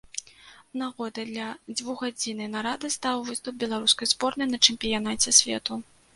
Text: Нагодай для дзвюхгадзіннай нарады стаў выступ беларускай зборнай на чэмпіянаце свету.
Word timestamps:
Нагодай 0.81 1.25
для 1.31 1.47
дзвюхгадзіннай 1.73 2.49
нарады 2.55 2.91
стаў 2.97 3.23
выступ 3.29 3.61
беларускай 3.67 4.11
зборнай 4.17 4.53
на 4.57 4.63
чэмпіянаце 4.69 5.39
свету. 5.45 5.73